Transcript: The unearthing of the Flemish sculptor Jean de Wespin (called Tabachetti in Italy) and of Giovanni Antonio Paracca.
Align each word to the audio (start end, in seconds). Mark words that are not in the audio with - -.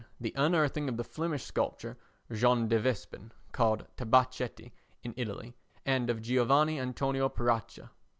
The 0.19 0.33
unearthing 0.35 0.89
of 0.89 0.97
the 0.97 1.03
Flemish 1.03 1.43
sculptor 1.43 1.95
Jean 2.33 2.67
de 2.67 2.79
Wespin 2.81 3.31
(called 3.51 3.85
Tabachetti 3.97 4.71
in 5.03 5.13
Italy) 5.15 5.53
and 5.85 6.09
of 6.09 6.23
Giovanni 6.23 6.79
Antonio 6.79 7.29
Paracca. 7.29 7.91